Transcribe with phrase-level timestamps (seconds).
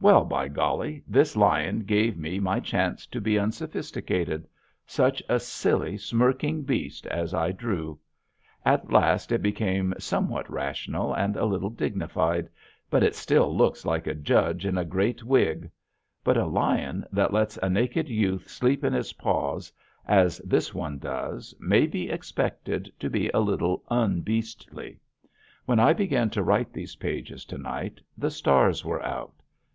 [0.00, 4.46] Well, by golly, this lion gave me my chance to be unsophisticated;
[4.86, 7.98] such a silly, smirking beast as I drew!
[8.64, 12.48] At last it became somewhat rational and a little dignified,
[12.88, 15.70] but it still looks like a judge in a great wig.
[16.24, 19.72] But a lion that lets a naked youth sleep in his paws
[20.06, 25.00] as this one does may be expected to be a little unbeastly.
[25.66, 29.32] When I began to write these pages to night the stars were out.